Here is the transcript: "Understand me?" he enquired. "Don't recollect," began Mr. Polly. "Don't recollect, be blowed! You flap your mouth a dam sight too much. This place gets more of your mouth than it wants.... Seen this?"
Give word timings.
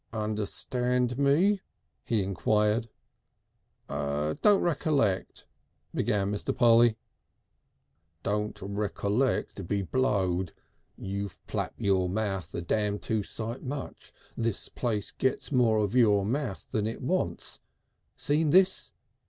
"Understand 0.13 1.19
me?" 1.19 1.61
he 2.05 2.23
enquired. 2.23 2.89
"Don't 3.87 4.41
recollect," 4.59 5.45
began 5.93 6.31
Mr. 6.31 6.57
Polly. 6.57 6.97
"Don't 8.23 8.59
recollect, 8.63 9.67
be 9.67 9.83
blowed! 9.83 10.53
You 10.97 11.29
flap 11.29 11.75
your 11.77 12.09
mouth 12.09 12.51
a 12.55 12.63
dam 12.63 12.99
sight 12.99 13.59
too 13.59 13.59
much. 13.61 14.11
This 14.35 14.69
place 14.69 15.11
gets 15.11 15.51
more 15.51 15.77
of 15.77 15.93
your 15.93 16.25
mouth 16.25 16.65
than 16.71 16.87
it 16.87 17.03
wants.... 17.03 17.59
Seen 18.17 18.49
this?" 18.49 18.93